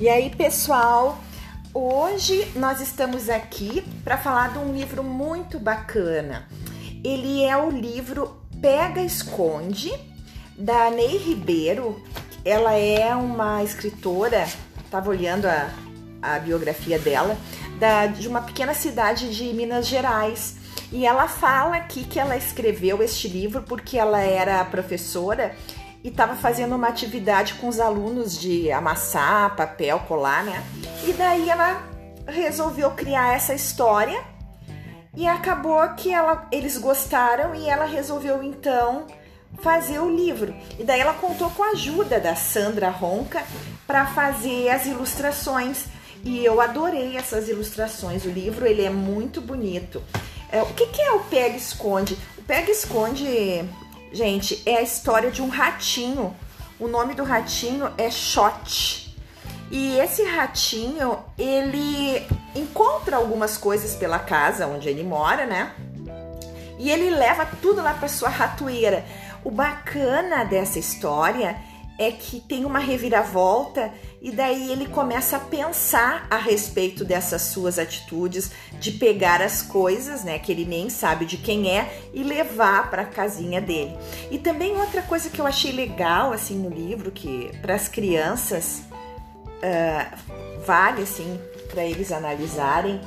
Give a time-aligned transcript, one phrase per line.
[0.00, 1.18] E aí, pessoal,
[1.74, 6.48] hoje nós estamos aqui para falar de um livro muito bacana.
[7.04, 9.92] Ele é o livro Pega Esconde,
[10.56, 12.02] da Ney Ribeiro.
[12.46, 14.48] Ela é uma escritora,
[14.82, 15.68] estava olhando a,
[16.22, 17.36] a biografia dela,
[17.78, 20.56] da, de uma pequena cidade de Minas Gerais.
[20.90, 25.54] E ela fala aqui que ela escreveu este livro porque ela era professora
[26.02, 30.62] e estava fazendo uma atividade com os alunos de amassar papel, colar, né?
[31.06, 31.82] E daí ela
[32.26, 34.22] resolveu criar essa história
[35.16, 39.06] e acabou que ela, eles gostaram e ela resolveu então
[39.60, 40.54] fazer o livro.
[40.78, 43.44] E daí ela contou com a ajuda da Sandra Ronca
[43.86, 45.84] para fazer as ilustrações.
[46.24, 48.24] E eu adorei essas ilustrações.
[48.24, 50.02] O livro ele é muito bonito.
[50.52, 52.16] É, o que, que é o Pega Esconde?
[52.38, 53.64] O Pega Esconde
[54.12, 56.34] Gente, é a história de um ratinho.
[56.78, 59.16] O nome do ratinho é Shot.
[59.70, 65.72] E esse ratinho, ele encontra algumas coisas pela casa onde ele mora, né?
[66.76, 69.04] E ele leva tudo lá para sua ratoeira.
[69.44, 71.56] O bacana dessa história
[72.00, 77.78] é que tem uma reviravolta e daí ele começa a pensar a respeito dessas suas
[77.78, 82.88] atitudes de pegar as coisas, né, que ele nem sabe de quem é e levar
[82.88, 83.94] para a casinha dele.
[84.30, 88.82] E também outra coisa que eu achei legal assim no livro que para as crianças
[89.58, 91.38] uh, vale assim
[91.70, 92.98] para eles analisarem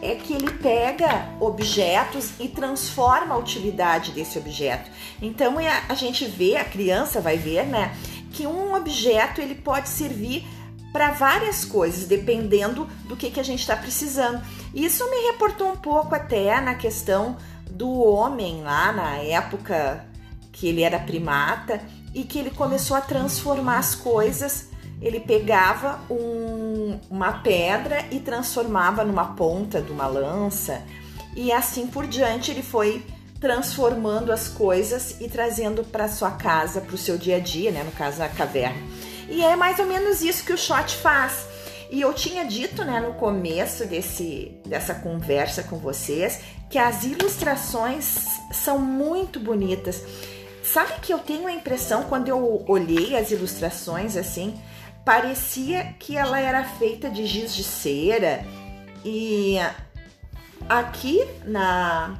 [0.00, 4.88] é que ele pega objetos e transforma a utilidade desse objeto.
[5.20, 5.56] Então
[5.88, 7.92] a gente vê, a criança vai ver, né,
[8.38, 10.46] que um objeto ele pode servir
[10.92, 14.40] para várias coisas, dependendo do que, que a gente está precisando.
[14.72, 17.36] Isso me reportou um pouco até na questão
[17.68, 20.06] do homem lá na época
[20.52, 21.80] que ele era primata
[22.14, 24.68] e que ele começou a transformar as coisas.
[25.02, 30.84] Ele pegava um, uma pedra e transformava numa ponta de uma lança,
[31.34, 33.04] e assim por diante ele foi
[33.40, 37.82] transformando as coisas e trazendo para sua casa, para o seu dia a dia, né?
[37.84, 38.80] No caso, a caverna.
[39.28, 41.46] E é mais ou menos isso que o shot faz.
[41.90, 48.26] E eu tinha dito, né, no começo desse, dessa conversa com vocês, que as ilustrações
[48.52, 50.02] são muito bonitas.
[50.62, 54.60] Sabe que eu tenho a impressão, quando eu olhei as ilustrações assim,
[55.02, 58.44] parecia que ela era feita de giz de cera.
[59.02, 59.56] E
[60.68, 62.18] aqui na,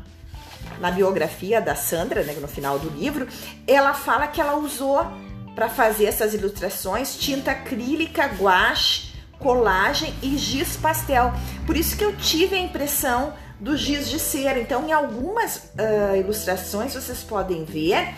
[0.80, 3.26] na biografia da Sandra, né, no final do livro,
[3.66, 5.06] ela fala que ela usou
[5.54, 11.32] para fazer essas ilustrações tinta acrílica, guache, colagem e giz pastel.
[11.66, 14.60] Por isso que eu tive a impressão do giz de cera.
[14.60, 18.14] Então, em algumas uh, ilustrações vocês podem ver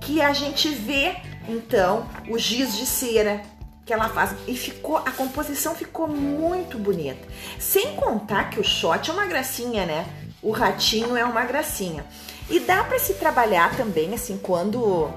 [0.00, 1.16] que a gente vê
[1.48, 3.42] então o giz de cera
[3.84, 7.26] que ela faz e ficou a composição ficou muito bonita.
[7.58, 10.06] Sem contar que o shot é uma gracinha, né?
[10.44, 12.04] O ratinho é uma gracinha.
[12.48, 15.10] E dá para se trabalhar também, assim, quando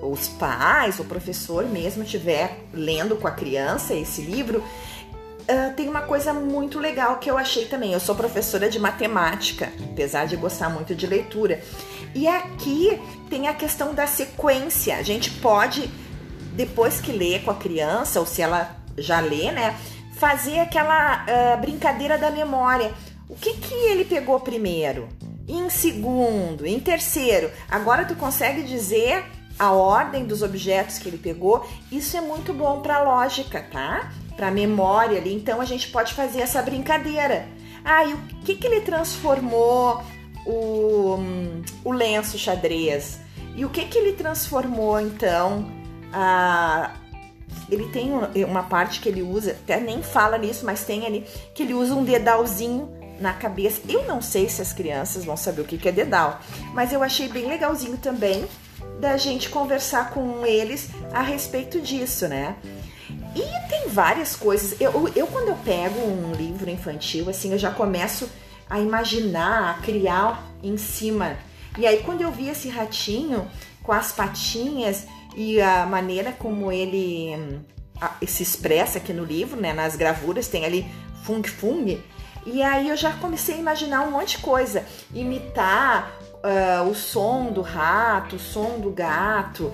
[0.00, 6.02] os pais, o professor mesmo estiver lendo com a criança esse livro, uh, tem uma
[6.02, 7.92] coisa muito legal que eu achei também.
[7.92, 11.60] Eu sou professora de matemática, apesar de gostar muito de leitura.
[12.14, 14.96] E aqui tem a questão da sequência.
[14.96, 15.90] A gente pode,
[16.52, 19.76] depois que lê com a criança, ou se ela já lê, né,
[20.12, 22.92] fazer aquela uh, brincadeira da memória
[23.28, 25.08] o que, que ele pegou primeiro?
[25.46, 27.50] Em segundo, em terceiro.
[27.70, 29.24] Agora tu consegue dizer
[29.58, 31.66] a ordem dos objetos que ele pegou.
[31.92, 34.12] Isso é muito bom para lógica, tá?
[34.36, 35.34] Para memória ali.
[35.34, 37.46] Então a gente pode fazer essa brincadeira.
[37.84, 40.02] Ah, e o que, que ele transformou
[40.46, 41.18] o,
[41.84, 43.20] o lenço xadrez?
[43.54, 45.70] E o que, que ele transformou então?
[46.12, 46.94] A,
[47.70, 48.10] ele tem
[48.44, 51.24] uma parte que ele usa, até nem fala nisso, mas tem ali
[51.54, 53.80] que ele usa um dedalzinho na cabeça.
[53.88, 56.40] Eu não sei se as crianças vão saber o que é dedal,
[56.72, 58.46] mas eu achei bem legalzinho também
[59.00, 62.56] da gente conversar com eles a respeito disso, né?
[63.34, 64.80] E tem várias coisas.
[64.80, 68.28] Eu, eu quando eu pego um livro infantil, assim, eu já começo
[68.68, 71.36] a imaginar, a criar em cima.
[71.76, 73.48] E aí quando eu vi esse ratinho
[73.82, 75.06] com as patinhas
[75.36, 77.60] e a maneira como ele hum,
[78.26, 79.72] se expressa aqui no livro, né?
[79.72, 80.86] Nas gravuras tem ali
[81.22, 82.02] fung fung
[82.46, 87.52] e aí eu já comecei a imaginar um monte de coisa, imitar uh, o som
[87.52, 89.72] do rato, o som do gato,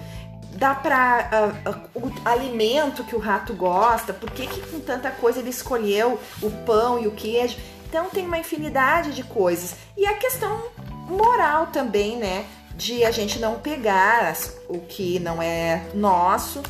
[0.57, 5.11] dá para uh, uh, o alimento que o rato gosta, por que, que com tanta
[5.11, 7.57] coisa ele escolheu o pão e o queijo.
[7.89, 9.77] Então tem uma infinidade de coisas.
[9.97, 10.65] E a questão
[11.09, 12.45] moral também, né?
[12.77, 14.35] De a gente não pegar
[14.69, 16.61] o que não é nosso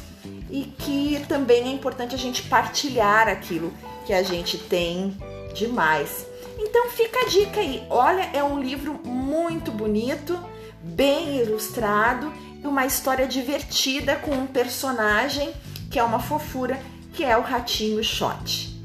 [0.51, 3.73] e que também é importante a gente partilhar aquilo
[4.05, 5.17] que a gente tem
[5.55, 6.27] demais.
[6.59, 7.83] Então fica a dica aí.
[7.89, 10.39] Olha, é um livro muito bonito,
[10.83, 15.53] bem ilustrado e uma história divertida com um personagem
[15.91, 16.79] que é uma fofura,
[17.13, 18.77] que é o Ratinho Shot.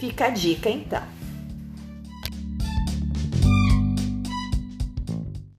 [0.00, 1.15] Fica a dica então.